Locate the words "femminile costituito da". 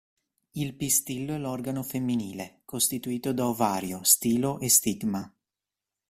1.83-3.47